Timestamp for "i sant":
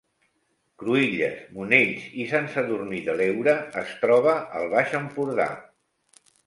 2.23-2.49